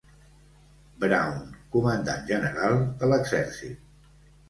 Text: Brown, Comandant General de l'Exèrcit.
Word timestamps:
Brown, 1.03 1.53
Comandant 1.77 2.27
General 2.35 2.81
de 2.85 3.15
l'Exèrcit. 3.15 3.89